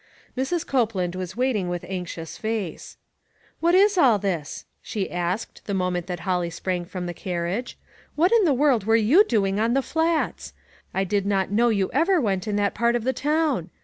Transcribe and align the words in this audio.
Mrs. 0.35 0.65
Copeland 0.65 1.13
was 1.15 1.37
waiting 1.37 1.69
with 1.69 1.85
anxious 1.87 2.35
face. 2.35 2.93
v" 2.93 3.57
What 3.59 3.75
is 3.75 3.99
all 3.99 4.17
this?" 4.17 4.65
she 4.81 5.11
asked, 5.11 5.65
the 5.67 5.75
mo 5.75 5.91
ment 5.91 6.07
that 6.07 6.21
Holly 6.21 6.49
sprang 6.49 6.85
from 6.85 7.05
the 7.05 7.13
carriage." 7.13 7.77
What 8.15 8.31
in 8.31 8.43
the 8.43 8.51
world 8.55 8.83
were 8.83 8.95
you 8.95 9.23
doing 9.23 9.59
on 9.59 9.75
the 9.75 9.83
Flats? 9.83 10.53
I 10.91 11.03
did 11.03 11.27
not 11.27 11.51
know 11.51 11.69
you 11.69 11.91
ever 11.93 12.19
went 12.19 12.47
in 12.47 12.55
that 12.55 12.73
part 12.73 12.95
of 12.95 13.03
the 13.03 13.13
town. 13.13 13.69